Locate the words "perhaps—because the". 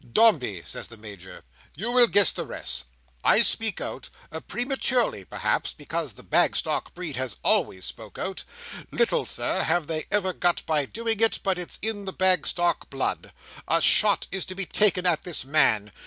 5.25-6.23